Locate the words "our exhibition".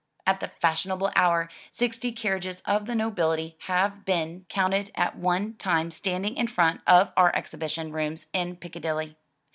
7.15-7.91